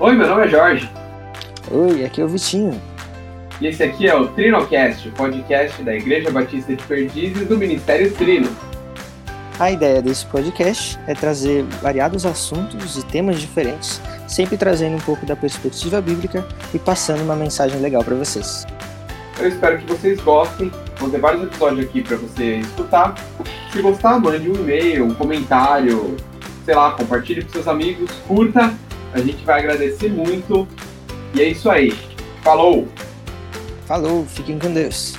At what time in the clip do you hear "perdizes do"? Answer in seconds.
6.84-7.58